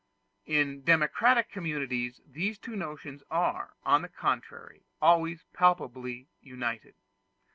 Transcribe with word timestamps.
In 0.47 0.83
democratic 0.83 1.51
communities 1.51 2.21
these 2.25 2.57
two 2.57 2.75
notions 2.75 3.21
are, 3.29 3.75
on 3.85 4.01
the 4.01 4.09
contrary, 4.09 4.81
always 4.99 5.43
palpably 5.53 6.27
united. 6.41 6.95